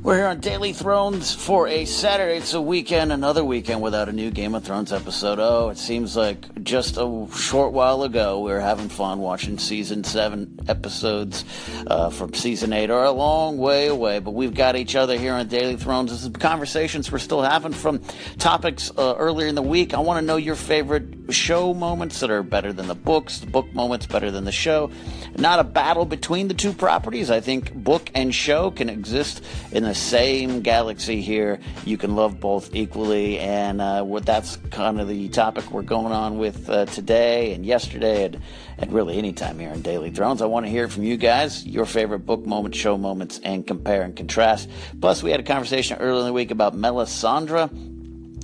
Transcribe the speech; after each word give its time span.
We're 0.00 0.16
here 0.16 0.28
on 0.28 0.38
Daily 0.38 0.72
Thrones 0.72 1.34
for 1.34 1.66
a 1.66 1.84
Saturday. 1.84 2.36
It's 2.38 2.54
a 2.54 2.60
weekend, 2.60 3.10
another 3.12 3.44
weekend 3.44 3.82
without 3.82 4.08
a 4.08 4.12
new 4.12 4.30
Game 4.30 4.54
of 4.54 4.62
Thrones 4.62 4.92
episode. 4.92 5.40
Oh, 5.40 5.70
it 5.70 5.76
seems 5.76 6.16
like 6.16 6.62
just 6.62 6.96
a 6.98 7.26
short 7.34 7.72
while 7.72 8.04
ago 8.04 8.38
we 8.38 8.52
were 8.52 8.60
having 8.60 8.88
fun 8.88 9.18
watching 9.18 9.58
season 9.58 10.04
seven 10.04 10.60
episodes 10.68 11.44
uh, 11.88 12.10
from 12.10 12.32
season 12.32 12.72
eight 12.72 12.90
are 12.90 13.04
a 13.04 13.10
long 13.10 13.58
way 13.58 13.88
away, 13.88 14.20
but 14.20 14.30
we've 14.30 14.54
got 14.54 14.76
each 14.76 14.94
other 14.94 15.18
here 15.18 15.32
on 15.32 15.48
Daily 15.48 15.76
Thrones. 15.76 16.12
This 16.12 16.22
is 16.22 16.30
conversations 16.30 17.10
we're 17.10 17.18
still 17.18 17.42
having 17.42 17.72
from 17.72 17.98
topics 18.38 18.92
uh, 18.96 19.16
earlier 19.18 19.48
in 19.48 19.56
the 19.56 19.62
week. 19.62 19.94
I 19.94 19.98
want 19.98 20.20
to 20.20 20.24
know 20.24 20.36
your 20.36 20.54
favorite 20.54 21.17
show 21.32 21.74
moments 21.74 22.20
that 22.20 22.30
are 22.30 22.42
better 22.42 22.72
than 22.72 22.86
the 22.86 22.94
books, 22.94 23.38
the 23.38 23.46
book 23.46 23.72
moments 23.74 24.06
better 24.06 24.30
than 24.30 24.44
the 24.44 24.52
show. 24.52 24.90
Not 25.36 25.58
a 25.58 25.64
battle 25.64 26.04
between 26.04 26.48
the 26.48 26.54
two 26.54 26.72
properties. 26.72 27.30
I 27.30 27.40
think 27.40 27.72
book 27.74 28.10
and 28.14 28.34
show 28.34 28.70
can 28.70 28.88
exist 28.88 29.44
in 29.72 29.84
the 29.84 29.94
same 29.94 30.62
galaxy 30.62 31.20
here. 31.20 31.60
You 31.84 31.98
can 31.98 32.16
love 32.16 32.40
both 32.40 32.74
equally, 32.74 33.38
and 33.38 33.80
uh, 33.80 34.04
that's 34.20 34.56
kind 34.70 35.00
of 35.00 35.08
the 35.08 35.28
topic 35.28 35.70
we're 35.70 35.82
going 35.82 36.12
on 36.12 36.38
with 36.38 36.68
uh, 36.70 36.86
today 36.86 37.52
and 37.52 37.64
yesterday, 37.64 38.24
and, 38.24 38.40
and 38.78 38.92
really 38.92 39.18
anytime 39.18 39.58
here 39.58 39.70
in 39.70 39.82
Daily 39.82 40.10
Thrones. 40.10 40.42
I 40.42 40.46
want 40.46 40.66
to 40.66 40.70
hear 40.70 40.88
from 40.88 41.04
you 41.04 41.16
guys 41.16 41.66
your 41.66 41.84
favorite 41.84 42.20
book 42.20 42.46
moments, 42.46 42.78
show 42.78 42.96
moments, 42.96 43.40
and 43.44 43.66
compare 43.66 44.02
and 44.02 44.16
contrast. 44.16 44.68
Plus, 45.00 45.22
we 45.22 45.30
had 45.30 45.40
a 45.40 45.44
conversation 45.44 45.98
earlier 45.98 46.20
in 46.20 46.26
the 46.26 46.32
week 46.32 46.50
about 46.50 46.74
Melisandre 46.74 47.97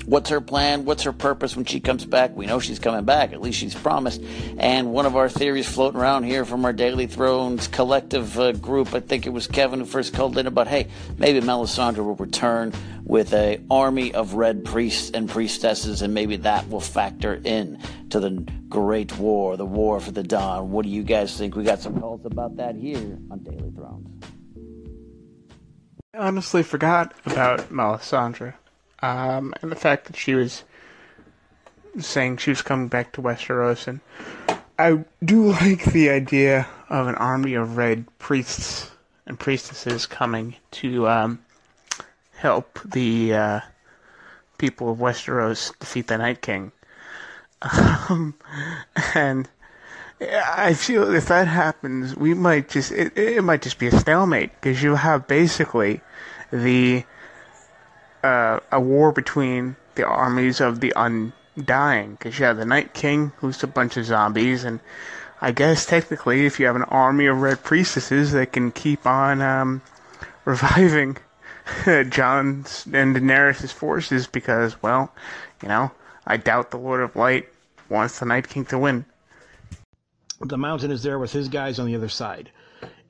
What's 0.06 0.28
her 0.28 0.40
plan? 0.40 0.84
What's 0.84 1.04
her 1.04 1.12
purpose 1.12 1.56
when 1.56 1.64
she 1.64 1.80
comes 1.80 2.04
back? 2.04 2.36
We 2.36 2.44
know 2.46 2.58
she's 2.58 2.78
coming 2.78 3.04
back. 3.04 3.32
At 3.32 3.40
least 3.40 3.58
she's 3.58 3.74
promised. 3.74 4.22
And 4.58 4.92
one 4.92 5.06
of 5.06 5.16
our 5.16 5.30
theories 5.30 5.66
floating 5.66 5.98
around 6.00 6.24
here 6.24 6.44
from 6.44 6.64
our 6.64 6.74
Daily 6.74 7.06
Thrones 7.06 7.68
collective 7.68 8.38
uh, 8.38 8.52
group, 8.52 8.94
I 8.94 9.00
think 9.00 9.24
it 9.26 9.30
was 9.30 9.46
Kevin 9.46 9.80
who 9.80 9.86
first 9.86 10.12
called 10.12 10.36
in 10.36 10.46
about, 10.46 10.68
hey, 10.68 10.88
maybe 11.16 11.40
Melisandre 11.40 12.04
will 12.04 12.16
return 12.16 12.72
with 13.04 13.32
a 13.32 13.60
army 13.70 14.12
of 14.12 14.34
red 14.34 14.64
priests 14.64 15.10
and 15.10 15.28
priestesses, 15.28 16.02
and 16.02 16.12
maybe 16.12 16.36
that 16.36 16.68
will 16.68 16.80
factor 16.80 17.40
in 17.44 17.78
to 18.10 18.20
the 18.20 18.30
Great 18.68 19.16
War, 19.18 19.56
the 19.56 19.66
War 19.66 20.00
for 20.00 20.10
the 20.10 20.22
Dawn. 20.22 20.70
What 20.70 20.84
do 20.84 20.90
you 20.90 21.02
guys 21.02 21.36
think? 21.36 21.56
We 21.56 21.64
got 21.64 21.80
some 21.80 21.98
calls 22.00 22.24
about 22.24 22.56
that 22.56 22.76
here 22.76 23.18
on 23.30 23.42
Daily 23.42 23.70
Thrones. 23.74 24.24
I 26.12 26.18
honestly 26.18 26.62
forgot 26.62 27.14
about 27.24 27.70
Melisandre 27.70 28.54
um, 29.04 29.52
and 29.60 29.70
the 29.70 29.76
fact 29.76 30.06
that 30.06 30.16
she 30.16 30.34
was 30.34 30.64
saying 31.98 32.38
she 32.38 32.50
was 32.50 32.62
coming 32.62 32.88
back 32.88 33.12
to 33.12 33.22
Westeros, 33.22 33.86
and 33.86 34.00
I 34.78 35.04
do 35.22 35.50
like 35.52 35.84
the 35.84 36.08
idea 36.08 36.66
of 36.88 37.06
an 37.06 37.14
army 37.16 37.52
of 37.54 37.76
red 37.76 38.06
priests 38.18 38.90
and 39.26 39.38
priestesses 39.38 40.06
coming 40.06 40.56
to 40.72 41.06
um, 41.08 41.44
help 42.36 42.80
the 42.82 43.34
uh, 43.34 43.60
people 44.56 44.90
of 44.90 44.98
Westeros 44.98 45.78
defeat 45.78 46.06
the 46.06 46.18
Night 46.18 46.40
King. 46.40 46.72
Um, 48.10 48.34
and 49.14 49.48
I 50.20 50.74
feel 50.74 51.14
if 51.14 51.28
that 51.28 51.48
happens, 51.48 52.14
we 52.14 52.34
might 52.34 52.68
just 52.68 52.92
it, 52.92 53.16
it 53.16 53.42
might 53.42 53.62
just 53.62 53.78
be 53.78 53.86
a 53.86 53.98
stalemate 53.98 54.52
because 54.52 54.82
you 54.82 54.94
have 54.94 55.26
basically 55.26 56.02
the 56.52 57.04
uh, 58.24 58.60
a 58.72 58.80
war 58.80 59.12
between 59.12 59.76
the 59.94 60.06
armies 60.06 60.60
of 60.60 60.80
the 60.80 60.92
undying. 60.96 62.12
Because 62.12 62.38
you 62.38 62.46
have 62.46 62.56
the 62.56 62.64
Night 62.64 62.94
King, 62.94 63.32
who's 63.36 63.62
a 63.62 63.66
bunch 63.66 63.96
of 63.96 64.06
zombies, 64.06 64.64
and 64.64 64.80
I 65.40 65.52
guess 65.52 65.84
technically, 65.84 66.46
if 66.46 66.58
you 66.58 66.66
have 66.66 66.76
an 66.76 66.84
army 66.84 67.26
of 67.26 67.40
red 67.42 67.62
priestesses 67.62 68.32
that 68.32 68.52
can 68.52 68.72
keep 68.72 69.06
on 69.06 69.42
um, 69.42 69.82
reviving 70.44 71.18
Jon's 72.08 72.86
and 72.92 73.14
Daenerys' 73.14 73.72
forces, 73.72 74.26
because, 74.26 74.82
well, 74.82 75.12
you 75.62 75.68
know, 75.68 75.90
I 76.26 76.38
doubt 76.38 76.70
the 76.70 76.78
Lord 76.78 77.02
of 77.02 77.16
Light 77.16 77.48
wants 77.90 78.18
the 78.18 78.26
Night 78.26 78.48
King 78.48 78.64
to 78.66 78.78
win. 78.78 79.04
The 80.40 80.58
mountain 80.58 80.90
is 80.90 81.02
there 81.02 81.18
with 81.18 81.32
his 81.32 81.48
guys 81.48 81.78
on 81.78 81.86
the 81.86 81.94
other 81.94 82.08
side. 82.08 82.50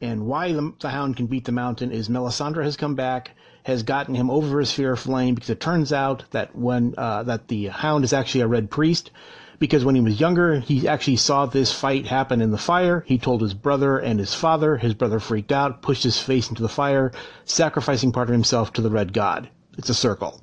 And 0.00 0.26
why 0.26 0.52
the, 0.52 0.72
the 0.80 0.90
Hound 0.90 1.16
can 1.16 1.26
beat 1.26 1.44
the 1.44 1.52
mountain 1.52 1.90
is 1.90 2.08
Melisandre 2.08 2.64
has 2.64 2.76
come 2.76 2.94
back 2.94 3.32
has 3.64 3.82
gotten 3.82 4.14
him 4.14 4.30
over 4.30 4.60
his 4.60 4.72
fear 4.72 4.92
of 4.92 5.00
flame 5.00 5.34
because 5.34 5.50
it 5.50 5.60
turns 5.60 5.92
out 5.92 6.24
that 6.30 6.54
when 6.54 6.94
uh, 6.96 7.22
that 7.24 7.48
the 7.48 7.66
Hound 7.66 8.04
is 8.04 8.12
actually 8.12 8.42
a 8.42 8.46
red 8.46 8.70
priest. 8.70 9.10
Because 9.58 9.84
when 9.84 9.94
he 9.94 10.00
was 10.00 10.20
younger, 10.20 10.60
he 10.60 10.86
actually 10.88 11.16
saw 11.16 11.46
this 11.46 11.72
fight 11.72 12.06
happen 12.06 12.42
in 12.42 12.50
the 12.50 12.58
fire. 12.58 13.04
He 13.06 13.18
told 13.18 13.40
his 13.40 13.54
brother 13.54 13.98
and 13.98 14.18
his 14.18 14.34
father. 14.34 14.76
His 14.76 14.94
brother 14.94 15.20
freaked 15.20 15.52
out, 15.52 15.80
pushed 15.80 16.02
his 16.02 16.18
face 16.18 16.50
into 16.50 16.60
the 16.60 16.68
fire, 16.68 17.12
sacrificing 17.44 18.12
part 18.12 18.28
of 18.28 18.32
himself 18.32 18.72
to 18.74 18.82
the 18.82 18.91
red 18.91 19.12
god. 19.12 19.48
It's 19.78 19.88
a 19.88 19.94
circle. 19.94 20.42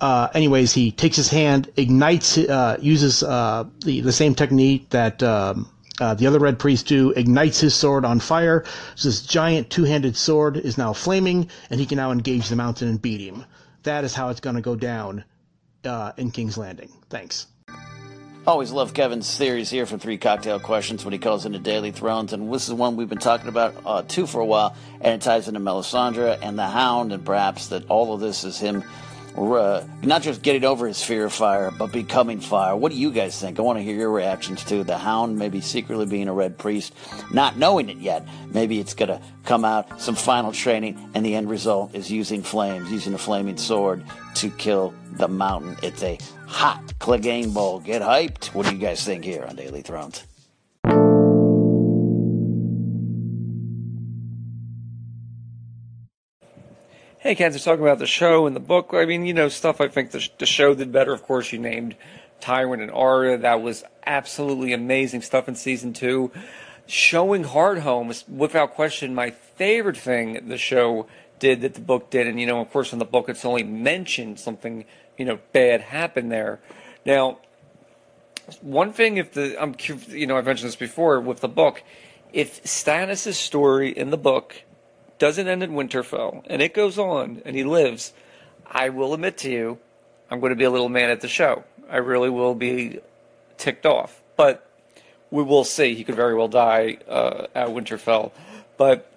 Uh, 0.00 0.28
anyways, 0.34 0.74
he 0.74 0.92
takes 0.92 1.16
his 1.16 1.30
hand, 1.30 1.70
ignites, 1.76 2.36
uh, 2.36 2.76
uses 2.80 3.22
uh, 3.22 3.64
the 3.84 4.02
the 4.02 4.12
same 4.12 4.34
technique 4.34 4.90
that 4.90 5.22
um, 5.22 5.68
uh, 6.00 6.14
the 6.14 6.26
other 6.26 6.38
red 6.38 6.58
priest 6.58 6.88
too 6.88 7.12
ignites 7.16 7.60
his 7.60 7.74
sword 7.74 8.04
on 8.04 8.20
fire. 8.20 8.64
So 8.94 9.08
this 9.08 9.22
giant 9.22 9.70
two-handed 9.70 10.16
sword 10.16 10.56
is 10.56 10.78
now 10.78 10.92
flaming, 10.92 11.48
and 11.70 11.80
he 11.80 11.86
can 11.86 11.96
now 11.96 12.10
engage 12.10 12.48
the 12.48 12.56
mountain 12.56 12.88
and 12.88 13.00
beat 13.00 13.20
him. 13.20 13.44
That 13.84 14.04
is 14.04 14.14
how 14.14 14.28
it's 14.28 14.40
going 14.40 14.56
to 14.56 14.62
go 14.62 14.76
down 14.76 15.24
uh, 15.84 16.12
in 16.16 16.30
King's 16.30 16.58
Landing. 16.58 16.90
Thanks. 17.08 17.46
Always 18.46 18.70
love 18.70 18.94
Kevin's 18.94 19.36
theories 19.36 19.70
here 19.70 19.86
for 19.86 19.98
Three 19.98 20.18
Cocktail 20.18 20.60
Questions 20.60 21.04
when 21.04 21.12
he 21.12 21.18
calls 21.18 21.46
into 21.46 21.58
Daily 21.58 21.90
Thrones, 21.90 22.32
and 22.32 22.52
this 22.52 22.68
is 22.68 22.74
one 22.74 22.94
we've 22.94 23.08
been 23.08 23.18
talking 23.18 23.48
about 23.48 23.74
uh, 23.84 24.02
too 24.02 24.24
for 24.24 24.40
a 24.40 24.46
while, 24.46 24.76
and 25.00 25.14
it 25.14 25.24
ties 25.24 25.48
into 25.48 25.58
Melisandre 25.58 26.38
and 26.40 26.56
the 26.56 26.68
Hound, 26.68 27.12
and 27.12 27.24
perhaps 27.24 27.68
that 27.68 27.90
all 27.90 28.14
of 28.14 28.20
this 28.20 28.44
is 28.44 28.60
him 28.60 28.84
uh, 29.36 29.84
not 30.02 30.22
just 30.22 30.42
getting 30.42 30.64
over 30.64 30.86
his 30.86 31.02
fear 31.02 31.26
of 31.26 31.32
fire, 31.32 31.70
but 31.70 31.92
becoming 31.92 32.40
fire. 32.40 32.74
What 32.74 32.92
do 32.92 32.98
you 32.98 33.10
guys 33.10 33.38
think? 33.40 33.58
I 33.58 33.62
want 33.62 33.78
to 33.78 33.82
hear 33.82 33.96
your 33.96 34.10
reactions 34.10 34.64
to 34.64 34.82
the 34.82 34.96
Hound 34.96 35.38
maybe 35.38 35.60
secretly 35.60 36.06
being 36.06 36.28
a 36.28 36.32
red 36.32 36.56
priest, 36.58 36.94
not 37.32 37.56
knowing 37.56 37.88
it 37.88 37.98
yet. 37.98 38.26
Maybe 38.52 38.80
it's 38.80 38.94
going 38.94 39.08
to 39.08 39.20
come 39.44 39.64
out 39.64 40.00
some 40.00 40.14
final 40.14 40.52
training, 40.52 41.10
and 41.14 41.24
the 41.24 41.34
end 41.34 41.50
result 41.50 41.94
is 41.94 42.10
using 42.10 42.42
flames, 42.42 42.90
using 42.90 43.14
a 43.14 43.18
flaming 43.18 43.56
sword 43.56 44.04
to 44.36 44.50
kill 44.50 44.94
the 45.12 45.28
mountain. 45.28 45.76
It's 45.82 46.02
a 46.02 46.18
hot 46.46 46.82
Clegane 46.98 47.52
Bowl. 47.52 47.80
Get 47.80 48.02
hyped. 48.02 48.46
What 48.54 48.66
do 48.66 48.74
you 48.74 48.80
guys 48.80 49.04
think 49.04 49.24
here 49.24 49.44
on 49.44 49.56
Daily 49.56 49.82
Thrones? 49.82 50.24
Hey, 57.26 57.34
Kansas, 57.34 57.64
talking 57.64 57.82
about 57.82 57.98
the 57.98 58.06
show 58.06 58.46
and 58.46 58.54
the 58.54 58.60
book. 58.60 58.90
I 58.92 59.04
mean, 59.04 59.26
you 59.26 59.34
know, 59.34 59.48
stuff 59.48 59.80
I 59.80 59.88
think 59.88 60.12
the, 60.12 60.28
the 60.38 60.46
show 60.46 60.76
did 60.76 60.92
better. 60.92 61.12
Of 61.12 61.24
course, 61.24 61.52
you 61.52 61.58
named 61.58 61.96
Tywin 62.40 62.80
and 62.80 62.88
Arya. 62.92 63.38
That 63.38 63.62
was 63.62 63.82
absolutely 64.06 64.72
amazing 64.72 65.22
stuff 65.22 65.48
in 65.48 65.56
season 65.56 65.92
two. 65.92 66.30
Showing 66.86 67.42
Hardhome 67.42 68.10
is 68.10 68.22
without 68.28 68.74
question 68.74 69.12
my 69.12 69.30
favorite 69.30 69.96
thing 69.96 70.46
the 70.46 70.56
show 70.56 71.08
did 71.40 71.62
that 71.62 71.74
the 71.74 71.80
book 71.80 72.10
did. 72.10 72.28
And, 72.28 72.38
you 72.38 72.46
know, 72.46 72.60
of 72.60 72.70
course, 72.70 72.92
in 72.92 73.00
the 73.00 73.04
book, 73.04 73.28
it's 73.28 73.44
only 73.44 73.64
mentioned 73.64 74.38
something, 74.38 74.84
you 75.18 75.24
know, 75.24 75.40
bad 75.52 75.80
happened 75.80 76.30
there. 76.30 76.60
Now, 77.04 77.40
one 78.60 78.92
thing, 78.92 79.16
if 79.16 79.32
the, 79.32 79.60
I'm, 79.60 79.74
you 80.06 80.28
know, 80.28 80.36
I've 80.36 80.46
mentioned 80.46 80.68
this 80.68 80.76
before 80.76 81.20
with 81.20 81.40
the 81.40 81.48
book, 81.48 81.82
if 82.32 82.62
Stannis' 82.62 83.34
story 83.34 83.90
in 83.90 84.10
the 84.10 84.16
book 84.16 84.62
doesn't 85.18 85.48
end 85.48 85.62
in 85.62 85.72
Winterfell, 85.72 86.44
and 86.46 86.60
it 86.60 86.74
goes 86.74 86.98
on, 86.98 87.42
and 87.44 87.56
he 87.56 87.64
lives, 87.64 88.12
I 88.66 88.88
will 88.88 89.14
admit 89.14 89.38
to 89.38 89.50
you, 89.50 89.78
I'm 90.30 90.40
going 90.40 90.50
to 90.50 90.56
be 90.56 90.64
a 90.64 90.70
little 90.70 90.88
mad 90.88 91.10
at 91.10 91.20
the 91.20 91.28
show. 91.28 91.64
I 91.88 91.98
really 91.98 92.30
will 92.30 92.54
be 92.54 93.00
ticked 93.56 93.86
off. 93.86 94.22
But 94.36 94.70
we 95.30 95.42
will 95.42 95.64
see. 95.64 95.94
He 95.94 96.04
could 96.04 96.14
very 96.14 96.34
well 96.34 96.48
die 96.48 96.98
uh, 97.08 97.46
at 97.54 97.68
Winterfell. 97.68 98.32
But, 98.76 99.10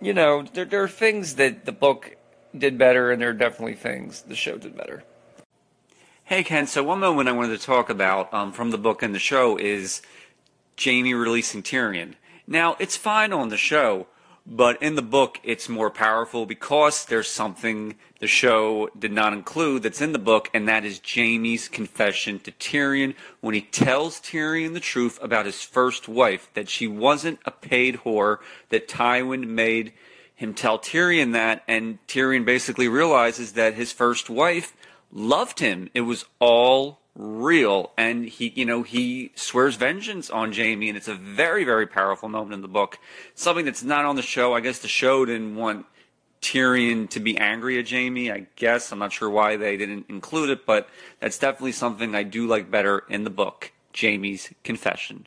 you 0.00 0.14
know, 0.14 0.42
there, 0.42 0.64
there 0.64 0.82
are 0.82 0.88
things 0.88 1.34
that 1.36 1.64
the 1.64 1.72
book 1.72 2.16
did 2.56 2.78
better, 2.78 3.10
and 3.10 3.20
there 3.20 3.30
are 3.30 3.34
definitely 3.34 3.74
things 3.74 4.22
the 4.22 4.36
show 4.36 4.56
did 4.56 4.76
better. 4.76 5.04
Hey, 6.24 6.44
Ken. 6.44 6.66
So, 6.66 6.82
one 6.82 7.00
moment 7.00 7.28
I 7.28 7.32
wanted 7.32 7.58
to 7.58 7.64
talk 7.64 7.90
about 7.90 8.32
um, 8.32 8.52
from 8.52 8.70
the 8.70 8.78
book 8.78 9.02
and 9.02 9.14
the 9.14 9.18
show 9.18 9.56
is 9.56 10.02
Jaime 10.82 11.14
releasing 11.14 11.62
Tyrion. 11.62 12.14
Now, 12.46 12.76
it's 12.78 12.96
fine 12.96 13.32
on 13.32 13.48
the 13.48 13.56
show, 13.56 14.06
But 14.44 14.82
in 14.82 14.96
the 14.96 15.02
book, 15.02 15.38
it's 15.44 15.68
more 15.68 15.90
powerful 15.90 16.46
because 16.46 17.04
there's 17.04 17.28
something 17.28 17.94
the 18.18 18.26
show 18.26 18.88
did 18.98 19.12
not 19.12 19.32
include 19.32 19.82
that's 19.84 20.00
in 20.00 20.12
the 20.12 20.18
book, 20.18 20.50
and 20.52 20.68
that 20.68 20.84
is 20.84 21.00
Jaime's 21.00 21.68
confession 21.68 22.40
to 22.40 22.52
Tyrion 22.52 23.14
when 23.40 23.54
he 23.54 23.60
tells 23.60 24.20
Tyrion 24.20 24.74
the 24.74 24.80
truth 24.80 25.18
about 25.22 25.46
his 25.46 25.62
first 25.62 26.08
wife, 26.08 26.50
that 26.54 26.68
she 26.68 26.88
wasn't 26.88 27.38
a 27.44 27.52
paid 27.52 27.98
whore, 27.98 28.38
that 28.70 28.88
Tywin 28.88 29.46
made 29.46 29.92
him 30.34 30.54
tell 30.54 30.78
Tyrion 30.78 31.32
that, 31.32 31.62
and 31.68 32.04
Tyrion 32.08 32.44
basically 32.44 32.88
realizes 32.88 33.52
that 33.52 33.74
his 33.74 33.92
first 33.92 34.28
wife 34.28 34.74
loved 35.12 35.60
him. 35.60 35.88
It 35.94 36.00
was 36.00 36.24
all 36.40 36.98
real 37.14 37.92
and 37.98 38.24
he 38.24 38.48
you 38.56 38.64
know 38.64 38.82
he 38.82 39.32
swears 39.34 39.76
vengeance 39.76 40.30
on 40.30 40.50
Jaime 40.52 40.88
and 40.88 40.96
it's 40.96 41.08
a 41.08 41.14
very 41.14 41.62
very 41.62 41.86
powerful 41.86 42.28
moment 42.28 42.54
in 42.54 42.62
the 42.62 42.68
book 42.68 42.98
something 43.34 43.66
that's 43.66 43.82
not 43.82 44.06
on 44.06 44.16
the 44.16 44.22
show 44.22 44.54
I 44.54 44.60
guess 44.60 44.78
the 44.78 44.88
show 44.88 45.26
didn't 45.26 45.56
want 45.56 45.84
Tyrion 46.40 47.08
to 47.10 47.20
be 47.20 47.36
angry 47.36 47.78
at 47.78 47.90
Jaime 47.90 48.32
I 48.32 48.46
guess 48.56 48.90
I'm 48.92 48.98
not 48.98 49.12
sure 49.12 49.28
why 49.28 49.56
they 49.56 49.76
didn't 49.76 50.06
include 50.08 50.48
it 50.48 50.64
but 50.64 50.88
that's 51.20 51.38
definitely 51.38 51.72
something 51.72 52.14
I 52.14 52.22
do 52.22 52.46
like 52.46 52.70
better 52.70 53.04
in 53.10 53.24
the 53.24 53.30
book 53.30 53.72
Jaime's 53.94 54.48
confession 54.64 55.26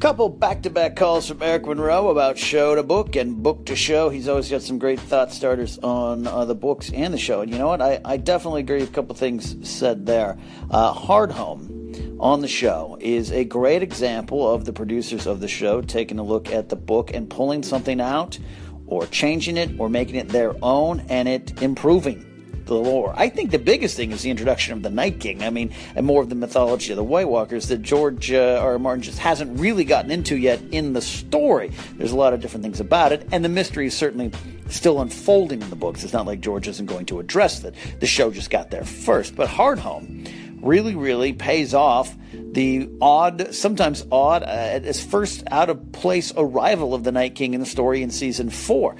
Couple 0.00 0.28
back 0.28 0.62
to 0.64 0.70
back 0.70 0.96
calls 0.96 1.28
from 1.28 1.42
Eric 1.42 1.66
Monroe 1.66 2.10
about 2.10 2.36
show 2.36 2.74
to 2.74 2.82
book 2.82 3.16
and 3.16 3.42
book 3.42 3.64
to 3.64 3.74
show. 3.74 4.10
He's 4.10 4.28
always 4.28 4.50
got 4.50 4.60
some 4.60 4.78
great 4.78 5.00
thought 5.00 5.32
starters 5.32 5.78
on 5.78 6.26
uh, 6.26 6.44
the 6.44 6.54
books 6.54 6.90
and 6.92 7.14
the 7.14 7.18
show. 7.18 7.40
And 7.40 7.50
you 7.50 7.56
know 7.56 7.68
what? 7.68 7.80
I, 7.80 8.02
I 8.04 8.18
definitely 8.18 8.60
agree 8.60 8.80
with 8.80 8.90
a 8.90 8.92
couple 8.92 9.14
things 9.14 9.56
said 9.66 10.04
there. 10.04 10.36
Uh, 10.70 10.94
Hardhome 10.94 12.16
on 12.18 12.40
the 12.40 12.48
show 12.48 12.96
is 13.00 13.30
a 13.30 13.44
great 13.44 13.82
example 13.82 14.50
of 14.50 14.64
the 14.64 14.72
producers 14.72 15.26
of 15.26 15.40
the 15.40 15.48
show 15.48 15.82
taking 15.82 16.18
a 16.18 16.22
look 16.22 16.50
at 16.50 16.68
the 16.68 16.76
book 16.76 17.12
and 17.12 17.28
pulling 17.28 17.62
something 17.62 18.00
out 18.00 18.38
or 18.86 19.06
changing 19.06 19.56
it 19.56 19.70
or 19.78 19.88
making 19.88 20.16
it 20.16 20.28
their 20.28 20.54
own 20.62 21.00
and 21.08 21.28
it 21.28 21.62
improving 21.62 22.30
the 22.66 22.74
lore. 22.74 23.12
I 23.16 23.28
think 23.28 23.50
the 23.50 23.58
biggest 23.58 23.96
thing 23.96 24.10
is 24.10 24.22
the 24.22 24.30
introduction 24.30 24.72
of 24.72 24.82
the 24.82 24.90
Night 24.90 25.20
King. 25.20 25.42
I 25.42 25.50
mean, 25.50 25.74
and 25.94 26.06
more 26.06 26.22
of 26.22 26.28
the 26.28 26.34
mythology 26.34 26.92
of 26.92 26.96
the 26.96 27.04
White 27.04 27.28
Walkers 27.28 27.68
that 27.68 27.82
George 27.82 28.32
uh, 28.32 28.58
R. 28.62 28.78
Martin 28.78 29.02
just 29.02 29.18
hasn't 29.18 29.58
really 29.60 29.84
gotten 29.84 30.10
into 30.10 30.36
yet 30.36 30.60
in 30.70 30.92
the 30.92 31.02
story. 31.02 31.72
There's 31.96 32.12
a 32.12 32.16
lot 32.16 32.32
of 32.32 32.40
different 32.40 32.62
things 32.62 32.80
about 32.80 33.12
it, 33.12 33.28
and 33.32 33.44
the 33.44 33.48
mystery 33.48 33.86
is 33.86 33.94
certainly 33.94 34.32
still 34.68 35.00
unfolding 35.00 35.60
in 35.60 35.70
the 35.70 35.76
books. 35.76 36.04
It's 36.04 36.12
not 36.12 36.26
like 36.26 36.40
George 36.40 36.66
isn't 36.68 36.86
going 36.86 37.06
to 37.06 37.20
address 37.20 37.60
that. 37.60 37.74
The 38.00 38.06
show 38.06 38.30
just 38.30 38.50
got 38.50 38.70
there 38.70 38.84
first. 38.84 39.36
But 39.36 39.48
Hardhome 39.48 40.26
really, 40.64 40.94
really 40.94 41.32
pays 41.32 41.74
off 41.74 42.16
the 42.32 42.88
odd, 43.00 43.54
sometimes 43.54 44.04
odd, 44.10 44.42
uh, 44.42 44.46
as 44.46 45.04
first 45.04 45.44
out 45.50 45.70
of 45.70 45.92
place 45.92 46.32
arrival 46.36 46.94
of 46.94 47.04
the 47.04 47.12
Night 47.12 47.34
King 47.34 47.54
in 47.54 47.60
the 47.60 47.66
story 47.66 48.02
in 48.02 48.10
season 48.10 48.50
four. 48.50 48.96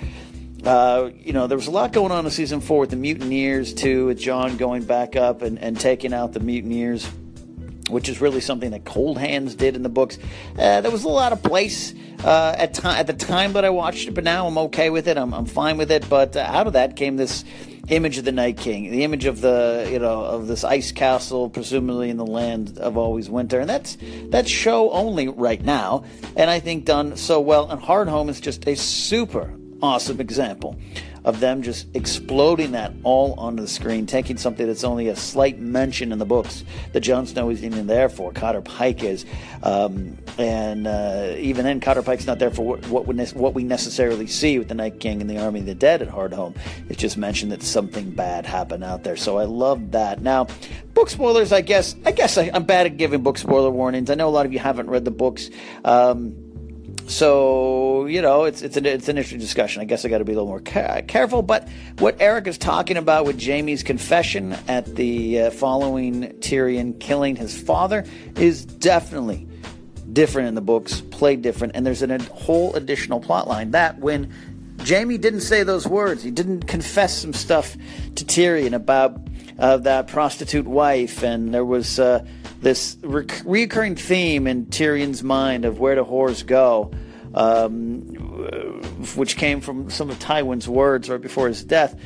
Uh, 0.64 1.10
you 1.18 1.32
know, 1.32 1.46
there 1.46 1.58
was 1.58 1.66
a 1.66 1.70
lot 1.70 1.92
going 1.92 2.10
on 2.10 2.24
in 2.24 2.30
season 2.30 2.60
four 2.60 2.80
with 2.80 2.90
the 2.90 2.96
Mutineers, 2.96 3.74
too, 3.74 4.06
with 4.06 4.18
Jon 4.18 4.56
going 4.56 4.84
back 4.84 5.14
up 5.14 5.42
and, 5.42 5.58
and 5.58 5.78
taking 5.78 6.14
out 6.14 6.32
the 6.32 6.40
Mutineers, 6.40 7.06
which 7.90 8.08
is 8.08 8.20
really 8.20 8.40
something 8.40 8.70
that 8.70 8.84
Cold 8.84 9.18
Hands 9.18 9.54
did 9.54 9.76
in 9.76 9.82
the 9.82 9.90
books. 9.90 10.18
Uh, 10.58 10.80
there 10.80 10.90
was 10.90 11.04
a 11.04 11.08
lot 11.08 11.32
of 11.32 11.42
place 11.42 11.94
uh, 12.24 12.54
at, 12.56 12.72
time, 12.72 12.96
at 12.96 13.06
the 13.06 13.12
time 13.12 13.52
that 13.52 13.64
I 13.64 13.70
watched 13.70 14.08
it, 14.08 14.14
but 14.14 14.24
now 14.24 14.46
I'm 14.46 14.56
okay 14.56 14.88
with 14.88 15.06
it. 15.06 15.18
I'm, 15.18 15.34
I'm 15.34 15.44
fine 15.44 15.76
with 15.76 15.90
it. 15.90 16.08
But 16.08 16.34
uh, 16.34 16.40
out 16.40 16.66
of 16.66 16.72
that 16.72 16.96
came 16.96 17.16
this 17.16 17.44
image 17.88 18.18
of 18.18 18.24
the 18.24 18.32
Night 18.32 18.56
King, 18.56 18.90
the 18.90 19.04
image 19.04 19.24
of 19.24 19.40
the 19.40 19.88
you 19.90 19.98
know 19.98 20.24
of 20.24 20.46
this 20.46 20.64
ice 20.64 20.92
castle, 20.92 21.48
presumably 21.50 22.10
in 22.10 22.16
the 22.16 22.26
land 22.26 22.78
of 22.78 22.96
always 22.96 23.28
winter, 23.28 23.60
and 23.60 23.68
that's 23.68 23.96
that's 24.28 24.48
show 24.48 24.90
only 24.90 25.28
right 25.28 25.62
now, 25.62 26.04
and 26.36 26.50
I 26.50 26.60
think 26.60 26.84
done 26.84 27.16
so 27.16 27.40
well. 27.40 27.70
And 27.70 27.80
Hardhome 27.80 28.28
is 28.28 28.40
just 28.40 28.66
a 28.66 28.76
super 28.76 29.54
awesome 29.82 30.20
example 30.20 30.76
of 31.24 31.40
them 31.40 31.62
just 31.62 31.86
exploding 31.94 32.72
that 32.72 32.92
all 33.02 33.34
onto 33.38 33.62
the 33.62 33.68
screen, 33.68 34.06
taking 34.06 34.36
something 34.36 34.66
that's 34.66 34.84
only 34.84 35.08
a 35.08 35.16
slight 35.16 35.58
mention 35.58 36.12
in 36.12 36.18
the 36.18 36.26
books 36.26 36.64
that 36.92 37.00
Jon 37.00 37.26
Snow 37.26 37.50
isn't 37.50 37.64
even 37.64 37.86
there 37.86 38.08
for. 38.08 38.32
Cotter 38.32 38.60
Pike 38.60 39.02
is, 39.02 39.24
um, 39.62 40.18
and 40.38 40.86
uh, 40.86 41.34
even 41.38 41.64
then, 41.64 41.80
Cotter 41.80 42.02
Pike's 42.02 42.26
not 42.26 42.38
there 42.38 42.50
for 42.50 42.62
what 42.62 42.86
what, 42.88 43.16
ne- 43.16 43.26
what, 43.28 43.54
we 43.54 43.64
necessarily 43.64 44.26
see 44.26 44.58
with 44.58 44.68
the 44.68 44.74
Night 44.74 45.00
King 45.00 45.20
and 45.20 45.30
the 45.30 45.38
Army 45.38 45.60
of 45.60 45.66
the 45.66 45.74
Dead 45.74 46.02
at 46.02 46.08
Hardhome. 46.08 46.56
It's 46.88 47.00
just 47.00 47.16
mentioned 47.16 47.52
that 47.52 47.62
something 47.62 48.10
bad 48.10 48.44
happened 48.44 48.84
out 48.84 49.04
there, 49.04 49.16
so 49.16 49.38
I 49.38 49.44
love 49.44 49.92
that. 49.92 50.20
Now, 50.20 50.46
book 50.92 51.08
spoilers, 51.08 51.52
I 51.52 51.62
guess. 51.62 51.96
I 52.04 52.12
guess 52.12 52.36
I, 52.36 52.44
am 52.44 52.64
bad 52.64 52.86
at 52.86 52.96
giving 52.98 53.22
book 53.22 53.38
spoiler 53.38 53.70
warnings. 53.70 54.10
I 54.10 54.14
know 54.14 54.28
a 54.28 54.30
lot 54.30 54.44
of 54.44 54.52
you 54.52 54.58
haven't 54.58 54.90
read 54.90 55.04
the 55.04 55.10
books. 55.10 55.48
Um, 55.84 56.53
so 57.06 58.06
you 58.06 58.22
know 58.22 58.44
it's 58.44 58.62
it's 58.62 58.76
an 58.76 58.86
it's 58.86 59.08
an 59.08 59.16
interesting 59.16 59.38
discussion. 59.40 59.82
I 59.82 59.84
guess 59.84 60.04
I 60.04 60.08
got 60.08 60.18
to 60.18 60.24
be 60.24 60.32
a 60.32 60.36
little 60.36 60.48
more 60.48 60.60
ca- 60.60 61.02
careful. 61.02 61.42
But 61.42 61.68
what 61.98 62.16
Eric 62.20 62.46
is 62.46 62.58
talking 62.58 62.96
about 62.96 63.26
with 63.26 63.40
Jaime's 63.40 63.82
confession 63.82 64.52
at 64.68 64.96
the 64.96 65.42
uh, 65.42 65.50
following 65.50 66.32
Tyrion 66.40 66.98
killing 66.98 67.36
his 67.36 67.60
father 67.60 68.04
is 68.36 68.64
definitely 68.64 69.46
different 70.12 70.48
in 70.48 70.54
the 70.54 70.60
books, 70.60 71.00
played 71.00 71.42
different, 71.42 71.74
and 71.76 71.84
there's 71.84 72.02
a 72.02 72.22
whole 72.24 72.74
additional 72.74 73.20
plot 73.20 73.48
line 73.48 73.72
that 73.72 73.98
when 73.98 74.32
Jaime 74.86 75.18
didn't 75.18 75.40
say 75.40 75.62
those 75.62 75.86
words, 75.86 76.22
he 76.22 76.30
didn't 76.30 76.66
confess 76.66 77.18
some 77.18 77.32
stuff 77.32 77.76
to 78.14 78.24
Tyrion 78.24 78.74
about 78.74 79.18
uh, 79.58 79.76
that 79.78 80.08
prostitute 80.08 80.66
wife, 80.66 81.22
and 81.22 81.52
there 81.52 81.64
was. 81.64 81.98
Uh, 81.98 82.24
this 82.64 82.96
re- 83.02 83.26
recurring 83.44 83.94
theme 83.94 84.46
in 84.46 84.66
Tyrion's 84.66 85.22
mind 85.22 85.64
of 85.64 85.78
where 85.78 85.94
do 85.94 86.02
whores 86.02 86.44
go, 86.44 86.90
um, 87.34 88.00
which 89.14 89.36
came 89.36 89.60
from 89.60 89.90
some 89.90 90.10
of 90.10 90.18
Tywin's 90.18 90.68
words 90.68 91.08
right 91.08 91.20
before 91.20 91.48
his 91.48 91.62
death. 91.62 91.98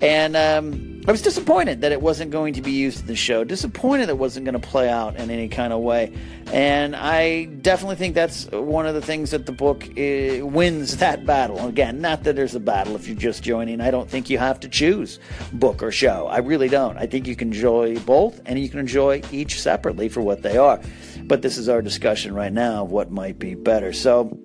And 0.00 0.36
um, 0.36 0.95
I 1.08 1.12
was 1.12 1.22
disappointed 1.22 1.82
that 1.82 1.92
it 1.92 2.02
wasn't 2.02 2.32
going 2.32 2.54
to 2.54 2.62
be 2.62 2.72
used 2.72 3.02
in 3.02 3.06
the 3.06 3.14
show. 3.14 3.44
Disappointed 3.44 4.06
that 4.06 4.14
it 4.14 4.18
wasn't 4.18 4.44
going 4.44 4.60
to 4.60 4.66
play 4.66 4.88
out 4.88 5.14
in 5.14 5.30
any 5.30 5.46
kind 5.46 5.72
of 5.72 5.80
way. 5.80 6.12
And 6.52 6.96
I 6.96 7.44
definitely 7.44 7.94
think 7.94 8.16
that's 8.16 8.50
one 8.50 8.88
of 8.88 8.94
the 8.94 9.00
things 9.00 9.30
that 9.30 9.46
the 9.46 9.52
book 9.52 9.84
uh, 9.84 10.44
wins 10.44 10.96
that 10.96 11.24
battle. 11.24 11.64
Again, 11.64 12.00
not 12.00 12.24
that 12.24 12.34
there's 12.34 12.56
a 12.56 12.60
battle 12.60 12.96
if 12.96 13.06
you're 13.06 13.16
just 13.16 13.44
joining. 13.44 13.80
I 13.80 13.92
don't 13.92 14.10
think 14.10 14.28
you 14.28 14.38
have 14.38 14.58
to 14.60 14.68
choose 14.68 15.20
book 15.52 15.80
or 15.80 15.92
show. 15.92 16.26
I 16.26 16.38
really 16.38 16.68
don't. 16.68 16.96
I 16.96 17.06
think 17.06 17.28
you 17.28 17.36
can 17.36 17.52
enjoy 17.52 18.00
both, 18.00 18.40
and 18.44 18.58
you 18.58 18.68
can 18.68 18.80
enjoy 18.80 19.22
each 19.30 19.60
separately 19.60 20.08
for 20.08 20.22
what 20.22 20.42
they 20.42 20.56
are. 20.56 20.80
But 21.22 21.40
this 21.40 21.56
is 21.56 21.68
our 21.68 21.82
discussion 21.82 22.34
right 22.34 22.52
now 22.52 22.82
of 22.82 22.90
what 22.90 23.12
might 23.12 23.38
be 23.38 23.54
better. 23.54 23.92
So, 23.92 24.36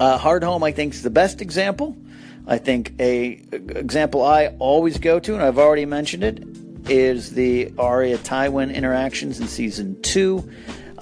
uh, 0.00 0.18
Hardhome, 0.18 0.66
I 0.66 0.72
think, 0.72 0.94
is 0.94 1.02
the 1.02 1.10
best 1.10 1.42
example. 1.42 1.98
I 2.46 2.58
think 2.58 2.94
a 2.98 3.40
example 3.52 4.22
I 4.22 4.48
always 4.58 4.98
go 4.98 5.18
to, 5.20 5.34
and 5.34 5.42
I've 5.42 5.58
already 5.58 5.86
mentioned 5.86 6.24
it, 6.24 6.44
is 6.90 7.30
the 7.32 7.72
Arya 7.78 8.18
Tywin 8.18 8.74
interactions 8.74 9.40
in 9.40 9.46
season 9.46 10.00
two. 10.02 10.50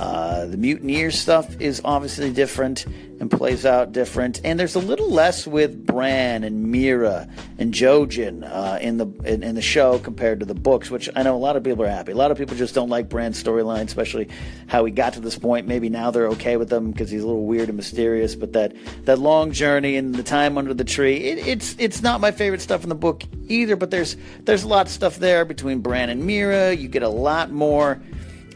Uh, 0.00 0.46
the 0.46 0.56
Mutineer 0.56 1.10
stuff 1.10 1.60
is 1.60 1.82
obviously 1.84 2.32
different 2.32 2.86
and 3.20 3.30
plays 3.30 3.66
out 3.66 3.92
different. 3.92 4.40
And 4.44 4.58
there's 4.58 4.74
a 4.74 4.78
little 4.78 5.10
less 5.10 5.46
with 5.46 5.84
Bran 5.84 6.42
and 6.42 6.74
Meera 6.74 7.30
and 7.58 7.74
Jojen 7.74 8.42
uh, 8.50 8.78
in 8.80 8.96
the 8.96 9.06
in, 9.26 9.42
in, 9.42 9.54
the 9.56 9.60
show 9.60 9.98
compared 9.98 10.40
to 10.40 10.46
the 10.46 10.54
books, 10.54 10.90
which 10.90 11.10
I 11.14 11.22
know 11.22 11.36
a 11.36 11.38
lot 11.38 11.56
of 11.56 11.64
people 11.64 11.84
are 11.84 11.90
happy. 11.90 12.12
A 12.12 12.16
lot 12.16 12.30
of 12.30 12.38
people 12.38 12.56
just 12.56 12.74
don't 12.74 12.88
like 12.88 13.10
Bran's 13.10 13.42
storyline, 13.42 13.84
especially 13.84 14.30
how 14.68 14.86
he 14.86 14.90
got 14.90 15.12
to 15.12 15.20
this 15.20 15.38
point. 15.38 15.66
Maybe 15.66 15.90
now 15.90 16.10
they're 16.10 16.28
okay 16.28 16.56
with 16.56 16.72
him 16.72 16.92
because 16.92 17.10
he's 17.10 17.22
a 17.22 17.26
little 17.26 17.44
weird 17.44 17.68
and 17.68 17.76
mysterious. 17.76 18.34
But 18.34 18.54
that 18.54 18.72
that 19.04 19.18
long 19.18 19.52
journey 19.52 19.96
and 19.96 20.14
the 20.14 20.22
time 20.22 20.56
under 20.56 20.72
the 20.72 20.84
tree, 20.84 21.16
it, 21.16 21.46
it's 21.46 21.76
it's 21.78 22.00
not 22.00 22.22
my 22.22 22.30
favorite 22.30 22.62
stuff 22.62 22.84
in 22.84 22.88
the 22.88 22.94
book 22.94 23.22
either. 23.48 23.76
But 23.76 23.90
there's 23.90 24.16
there's 24.44 24.62
a 24.62 24.68
lot 24.68 24.86
of 24.86 24.92
stuff 24.92 25.18
there 25.18 25.44
between 25.44 25.80
Bran 25.80 26.08
and 26.08 26.22
Meera. 26.22 26.80
You 26.80 26.88
get 26.88 27.02
a 27.02 27.08
lot 27.10 27.50
more 27.50 28.00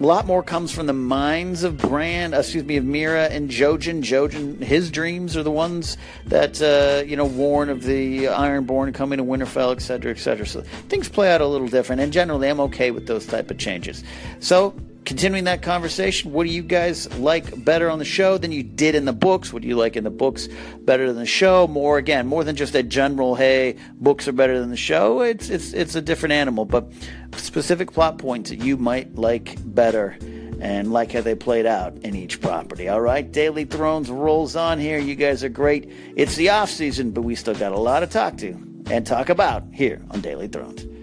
a 0.00 0.02
lot 0.04 0.26
more 0.26 0.42
comes 0.42 0.72
from 0.72 0.86
the 0.86 0.92
minds 0.92 1.62
of 1.62 1.78
Bran, 1.78 2.34
uh, 2.34 2.40
excuse 2.40 2.64
me, 2.64 2.76
of 2.76 2.84
Meera 2.84 3.30
and 3.30 3.48
Jojen. 3.48 4.02
Jojen, 4.02 4.60
his 4.62 4.90
dreams 4.90 5.36
are 5.36 5.42
the 5.42 5.50
ones 5.50 5.96
that 6.26 6.60
uh, 6.60 7.04
you 7.06 7.16
know 7.16 7.24
warn 7.24 7.68
of 7.70 7.84
the 7.84 8.24
Ironborn 8.24 8.92
coming 8.92 9.18
to 9.18 9.24
Winterfell, 9.24 9.72
etc., 9.72 10.10
etc. 10.10 10.46
So 10.46 10.62
things 10.88 11.08
play 11.08 11.32
out 11.32 11.40
a 11.40 11.46
little 11.46 11.68
different, 11.68 12.02
and 12.02 12.12
generally, 12.12 12.48
I'm 12.48 12.60
okay 12.60 12.90
with 12.90 13.06
those 13.06 13.26
type 13.26 13.50
of 13.50 13.58
changes. 13.58 14.02
So 14.40 14.74
continuing 15.04 15.44
that 15.44 15.62
conversation, 15.62 16.32
what 16.32 16.46
do 16.46 16.52
you 16.52 16.62
guys 16.62 17.12
like 17.18 17.64
better 17.64 17.90
on 17.90 17.98
the 17.98 18.04
show 18.04 18.38
than 18.38 18.52
you 18.52 18.62
did 18.62 18.94
in 18.94 19.04
the 19.04 19.12
books? 19.12 19.52
What 19.52 19.62
do 19.62 19.68
you 19.68 19.76
like 19.76 19.96
in 19.96 20.04
the 20.04 20.10
books 20.10 20.48
better 20.80 21.06
than 21.06 21.16
the 21.16 21.26
show? 21.26 21.66
More 21.66 21.98
again, 21.98 22.26
more 22.26 22.44
than 22.44 22.56
just 22.56 22.74
a 22.74 22.82
general, 22.82 23.34
hey, 23.34 23.76
books 23.94 24.26
are 24.28 24.32
better 24.32 24.58
than 24.58 24.70
the 24.70 24.76
show. 24.76 25.20
It's 25.20 25.50
it's 25.50 25.72
it's 25.72 25.94
a 25.94 26.02
different 26.02 26.32
animal, 26.32 26.64
but 26.64 26.92
specific 27.36 27.92
plot 27.92 28.18
points 28.18 28.50
that 28.50 28.60
you 28.60 28.76
might 28.76 29.14
like 29.16 29.56
better 29.64 30.16
and 30.60 30.92
like 30.92 31.12
how 31.12 31.20
they 31.20 31.34
played 31.34 31.66
out 31.66 31.94
in 31.98 32.14
each 32.14 32.40
property. 32.40 32.88
All 32.88 33.00
right, 33.00 33.30
Daily 33.30 33.64
Thrones 33.64 34.10
rolls 34.10 34.56
on 34.56 34.78
here. 34.78 34.98
You 34.98 35.14
guys 35.14 35.44
are 35.44 35.48
great. 35.48 35.90
It's 36.16 36.36
the 36.36 36.50
off 36.50 36.70
season, 36.70 37.10
but 37.10 37.22
we 37.22 37.34
still 37.34 37.54
got 37.54 37.72
a 37.72 37.78
lot 37.78 38.00
to 38.00 38.06
talk 38.06 38.38
to 38.38 38.56
and 38.90 39.06
talk 39.06 39.28
about 39.28 39.64
here 39.72 40.00
on 40.10 40.20
Daily 40.20 40.48
Thrones. 40.48 40.93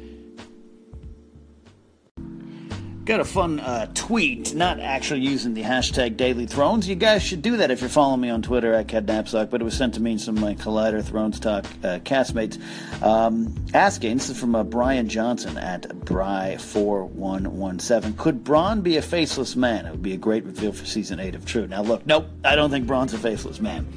Got 3.03 3.19
a 3.19 3.25
fun 3.25 3.59
uh, 3.59 3.87
tweet, 3.95 4.53
not 4.53 4.79
actually 4.79 5.21
using 5.21 5.55
the 5.55 5.63
hashtag 5.63 6.17
Daily 6.17 6.45
Thrones. 6.45 6.87
You 6.87 6.93
guys 6.93 7.23
should 7.23 7.41
do 7.41 7.57
that 7.57 7.71
if 7.71 7.81
you're 7.81 7.89
following 7.89 8.21
me 8.21 8.29
on 8.29 8.43
Twitter 8.43 8.73
at 8.73 8.85
Napzok, 8.85 9.49
but 9.49 9.59
it 9.59 9.63
was 9.63 9.75
sent 9.75 9.95
to 9.95 9.99
me 9.99 10.11
and 10.11 10.21
some 10.21 10.37
of 10.37 10.43
my 10.43 10.53
Collider 10.53 11.03
Thrones 11.03 11.39
Talk 11.39 11.65
uh, 11.83 11.97
castmates 12.03 12.61
um, 13.01 13.55
asking, 13.73 14.17
this 14.17 14.29
is 14.29 14.39
from 14.39 14.53
uh, 14.53 14.63
Brian 14.63 15.09
Johnson 15.09 15.57
at 15.57 15.89
Bry4117, 16.05 18.17
could 18.17 18.43
Bronn 18.43 18.83
be 18.83 18.97
a 18.97 19.01
faceless 19.01 19.55
man? 19.55 19.87
It 19.87 19.91
would 19.93 20.03
be 20.03 20.13
a 20.13 20.17
great 20.17 20.45
reveal 20.45 20.71
for 20.71 20.85
season 20.85 21.19
8 21.19 21.33
of 21.33 21.43
True. 21.43 21.65
Now, 21.65 21.81
look, 21.81 22.05
nope, 22.05 22.27
I 22.45 22.55
don't 22.55 22.69
think 22.69 22.85
Bronn's 22.85 23.15
a 23.15 23.17
faceless 23.17 23.59
man. 23.59 23.87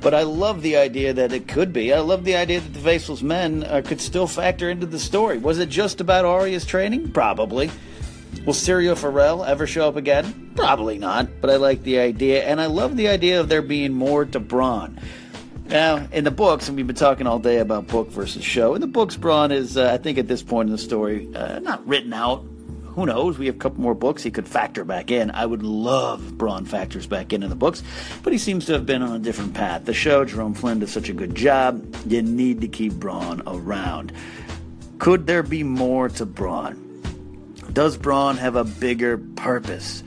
But 0.00 0.14
I 0.14 0.22
love 0.22 0.62
the 0.62 0.76
idea 0.76 1.12
that 1.14 1.32
it 1.32 1.48
could 1.48 1.72
be. 1.72 1.92
I 1.92 1.98
love 1.98 2.22
the 2.22 2.36
idea 2.36 2.60
that 2.60 2.72
the 2.72 2.78
faceless 2.78 3.22
men 3.22 3.64
uh, 3.64 3.82
could 3.84 4.00
still 4.00 4.28
factor 4.28 4.70
into 4.70 4.86
the 4.86 5.00
story. 5.00 5.38
Was 5.38 5.58
it 5.58 5.68
just 5.68 6.00
about 6.00 6.24
Arya's 6.24 6.64
training? 6.64 7.10
Probably. 7.10 7.68
Will 8.44 8.54
Syrio 8.54 8.96
Forel 8.96 9.44
ever 9.44 9.66
show 9.66 9.86
up 9.86 9.96
again? 9.96 10.52
Probably 10.56 10.98
not, 10.98 11.40
but 11.40 11.48
I 11.48 11.56
like 11.56 11.84
the 11.84 12.00
idea, 12.00 12.44
and 12.44 12.60
I 12.60 12.66
love 12.66 12.96
the 12.96 13.08
idea 13.08 13.40
of 13.40 13.48
there 13.48 13.62
being 13.62 13.92
more 13.92 14.24
to 14.24 14.40
Bronn. 14.40 15.00
Now, 15.66 16.06
in 16.12 16.24
the 16.24 16.30
books, 16.30 16.68
and 16.68 16.76
we've 16.76 16.86
been 16.86 16.96
talking 16.96 17.26
all 17.26 17.38
day 17.38 17.58
about 17.58 17.86
book 17.86 18.08
versus 18.08 18.44
show, 18.44 18.74
in 18.74 18.80
the 18.80 18.86
books, 18.86 19.16
Bronn 19.16 19.52
is, 19.52 19.76
uh, 19.76 19.92
I 19.92 19.96
think 19.96 20.18
at 20.18 20.28
this 20.28 20.42
point 20.42 20.68
in 20.68 20.72
the 20.72 20.78
story, 20.78 21.28
uh, 21.34 21.60
not 21.60 21.86
written 21.86 22.12
out. 22.12 22.44
Who 22.94 23.06
knows? 23.06 23.38
We 23.38 23.46
have 23.46 23.54
a 23.54 23.58
couple 23.58 23.80
more 23.80 23.94
books 23.94 24.22
he 24.22 24.30
could 24.30 24.46
factor 24.46 24.84
back 24.84 25.10
in. 25.10 25.30
I 25.30 25.46
would 25.46 25.62
love 25.62 26.20
Bronn 26.32 26.66
factors 26.66 27.06
back 27.06 27.32
in 27.32 27.42
in 27.42 27.48
the 27.48 27.56
books, 27.56 27.82
but 28.22 28.34
he 28.34 28.38
seems 28.38 28.66
to 28.66 28.72
have 28.72 28.84
been 28.84 29.02
on 29.02 29.16
a 29.16 29.18
different 29.18 29.54
path. 29.54 29.86
The 29.86 29.94
show, 29.94 30.26
Jerome 30.26 30.52
Flynn 30.52 30.80
does 30.80 30.90
such 30.90 31.08
a 31.08 31.14
good 31.14 31.34
job. 31.34 31.82
You 32.06 32.20
need 32.20 32.60
to 32.60 32.68
keep 32.68 32.92
Bronn 32.94 33.40
around. 33.46 34.12
Could 34.98 35.26
there 35.26 35.42
be 35.42 35.62
more 35.62 36.10
to 36.10 36.26
Bronn? 36.26 36.91
Does 37.72 37.96
Bronn 37.96 38.36
have 38.36 38.54
a 38.54 38.64
bigger 38.64 39.16
purpose? 39.16 40.02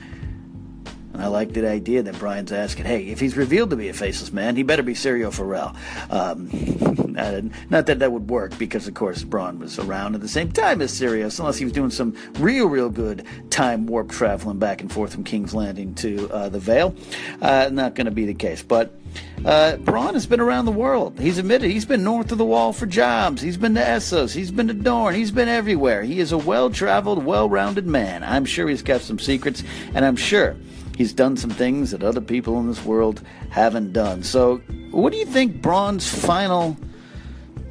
And 1.12 1.24
I 1.24 1.28
like 1.28 1.54
the 1.54 1.66
idea 1.66 2.02
that 2.02 2.18
Brian's 2.18 2.52
asking, 2.52 2.84
hey, 2.84 3.06
if 3.06 3.18
he's 3.18 3.36
revealed 3.36 3.70
to 3.70 3.76
be 3.76 3.88
a 3.88 3.94
faceless 3.94 4.32
man, 4.32 4.54
he 4.54 4.62
better 4.62 4.82
be 4.82 4.92
Syrio 4.92 5.32
Forel. 5.32 5.74
Um, 6.10 6.50
not 7.70 7.86
that 7.86 7.98
that 8.00 8.12
would 8.12 8.28
work, 8.28 8.56
because, 8.58 8.86
of 8.86 8.94
course, 8.94 9.24
Bronn 9.24 9.58
was 9.58 9.78
around 9.78 10.14
at 10.14 10.20
the 10.20 10.28
same 10.28 10.52
time 10.52 10.82
as 10.82 10.92
Sirius, 10.92 11.38
unless 11.38 11.56
he 11.56 11.64
was 11.64 11.72
doing 11.72 11.90
some 11.90 12.14
real, 12.38 12.68
real 12.68 12.90
good 12.90 13.24
time 13.48 13.86
warp 13.86 14.10
traveling 14.10 14.58
back 14.58 14.82
and 14.82 14.92
forth 14.92 15.14
from 15.14 15.24
King's 15.24 15.54
Landing 15.54 15.94
to 15.94 16.30
uh, 16.30 16.48
the 16.50 16.60
Vale. 16.60 16.94
Uh, 17.40 17.70
not 17.72 17.94
going 17.94 18.04
to 18.04 18.10
be 18.10 18.26
the 18.26 18.34
case. 18.34 18.62
But 18.62 18.94
uh, 19.44 19.76
Bronn 19.78 20.14
has 20.14 20.26
been 20.26 20.40
around 20.40 20.64
the 20.64 20.72
world. 20.72 21.18
He's 21.18 21.38
admitted 21.38 21.70
he's 21.70 21.84
been 21.84 22.02
north 22.02 22.32
of 22.32 22.38
the 22.38 22.44
wall 22.44 22.72
for 22.72 22.86
jobs. 22.86 23.42
He's 23.42 23.56
been 23.56 23.74
to 23.74 23.80
Essos. 23.80 24.34
He's 24.34 24.50
been 24.50 24.68
to 24.68 24.74
Dorne. 24.74 25.14
He's 25.14 25.30
been 25.30 25.48
everywhere. 25.48 26.02
He 26.02 26.20
is 26.20 26.32
a 26.32 26.38
well 26.38 26.70
traveled, 26.70 27.24
well 27.24 27.48
rounded 27.48 27.86
man. 27.86 28.24
I'm 28.24 28.44
sure 28.44 28.68
he's 28.68 28.82
got 28.82 29.02
some 29.02 29.18
secrets, 29.18 29.62
and 29.94 30.04
I'm 30.04 30.16
sure 30.16 30.56
he's 30.96 31.12
done 31.12 31.36
some 31.36 31.50
things 31.50 31.90
that 31.92 32.02
other 32.02 32.20
people 32.20 32.58
in 32.58 32.66
this 32.66 32.84
world 32.84 33.22
haven't 33.50 33.92
done. 33.92 34.22
So, 34.22 34.56
what 34.90 35.12
do 35.12 35.18
you 35.18 35.26
think 35.26 35.60
Bronn's 35.60 36.08
final 36.08 36.76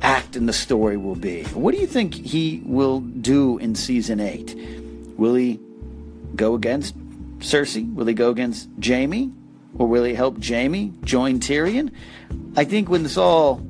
act 0.01 0.35
in 0.35 0.45
the 0.45 0.53
story 0.53 0.97
will 0.97 1.15
be? 1.15 1.43
What 1.45 1.73
do 1.73 1.81
you 1.81 1.87
think 1.87 2.13
he 2.13 2.61
will 2.65 3.01
do 3.01 3.57
in 3.57 3.75
season 3.75 4.19
8? 4.19 4.55
Will 5.17 5.35
he 5.35 5.59
go 6.35 6.55
against 6.55 6.95
Cersei? 7.39 7.91
Will 7.93 8.05
he 8.05 8.13
go 8.13 8.29
against 8.29 8.69
Jaime? 8.83 9.31
Or 9.77 9.88
will 9.88 10.03
he 10.03 10.13
help 10.13 10.44
Jaime 10.44 10.94
join 11.03 11.39
Tyrion? 11.39 11.91
I 12.55 12.63
think 12.63 12.89
when 12.89 13.03
this 13.03 13.17
all 13.17 13.65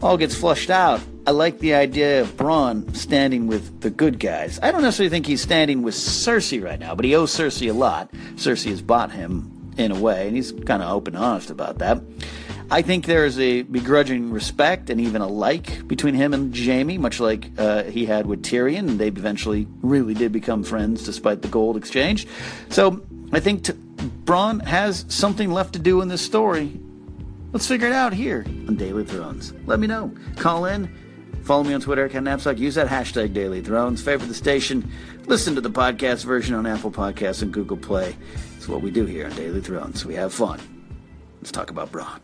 all 0.00 0.16
gets 0.16 0.34
flushed 0.34 0.70
out, 0.70 1.00
I 1.26 1.30
like 1.30 1.60
the 1.60 1.74
idea 1.74 2.22
of 2.22 2.36
Bronn 2.36 2.96
standing 2.96 3.46
with 3.46 3.82
the 3.82 3.90
good 3.90 4.18
guys. 4.18 4.58
I 4.60 4.72
don't 4.72 4.82
necessarily 4.82 5.10
think 5.10 5.26
he's 5.26 5.40
standing 5.40 5.82
with 5.82 5.94
Cersei 5.94 6.62
right 6.62 6.80
now, 6.80 6.96
but 6.96 7.04
he 7.04 7.14
owes 7.14 7.32
Cersei 7.32 7.70
a 7.70 7.72
lot. 7.72 8.10
Cersei 8.34 8.70
has 8.70 8.82
bought 8.82 9.12
him 9.12 9.72
in 9.76 9.92
a 9.92 10.00
way, 10.00 10.26
and 10.26 10.34
he's 10.34 10.50
kind 10.50 10.82
of 10.82 10.90
open 10.90 11.14
and 11.14 11.24
honest 11.24 11.50
about 11.50 11.78
that. 11.78 12.02
I 12.72 12.82
think 12.82 13.04
there 13.04 13.26
is 13.26 13.38
a 13.38 13.62
begrudging 13.62 14.32
respect 14.32 14.88
and 14.88 15.00
even 15.00 15.20
a 15.20 15.28
like 15.28 15.86
between 15.86 16.14
him 16.14 16.32
and 16.32 16.56
Jaime, 16.56 16.96
much 16.96 17.20
like 17.20 17.50
uh, 17.58 17.84
he 17.84 18.06
had 18.06 18.26
with 18.26 18.42
Tyrion, 18.42 18.96
they 18.96 19.08
eventually 19.08 19.68
really 19.82 20.14
did 20.14 20.32
become 20.32 20.64
friends 20.64 21.04
despite 21.04 21.42
the 21.42 21.48
gold 21.48 21.76
exchange. 21.76 22.26
So 22.70 23.02
I 23.30 23.40
think 23.40 23.64
t- 23.64 23.74
Bronn 24.24 24.62
has 24.64 25.04
something 25.08 25.50
left 25.50 25.72
to 25.72 25.78
do 25.78 26.00
in 26.00 26.08
this 26.08 26.22
story. 26.22 26.80
Let's 27.52 27.66
figure 27.66 27.88
it 27.88 27.92
out 27.92 28.12
here 28.12 28.44
on 28.68 28.76
Daily 28.76 29.04
Thrones. 29.04 29.52
Let 29.66 29.80
me 29.80 29.86
know. 29.86 30.14
Call 30.36 30.64
in. 30.66 30.90
Follow 31.42 31.64
me 31.64 31.74
on 31.74 31.80
Twitter, 31.80 32.08
Ken 32.08 32.24
Napzok. 32.24 32.56
Use 32.56 32.76
that 32.76 32.88
hashtag 32.88 33.34
Daily 33.34 33.60
Thrones. 33.60 34.00
Favorite 34.00 34.28
the 34.28 34.34
station. 34.34 34.90
Listen 35.26 35.54
to 35.56 35.60
the 35.60 35.70
podcast 35.70 36.24
version 36.24 36.54
on 36.54 36.66
Apple 36.66 36.92
Podcasts 36.92 37.42
and 37.42 37.52
Google 37.52 37.76
Play. 37.76 38.16
It's 38.56 38.68
what 38.68 38.80
we 38.80 38.90
do 38.90 39.04
here 39.06 39.26
on 39.26 39.34
Daily 39.34 39.60
Thrones. 39.60 40.06
We 40.06 40.14
have 40.14 40.32
fun. 40.32 40.60
Let's 41.40 41.50
talk 41.50 41.70
about 41.70 41.90
Bronn. 41.90 42.20